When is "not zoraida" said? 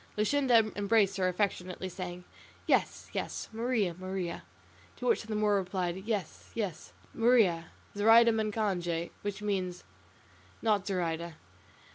10.59-11.35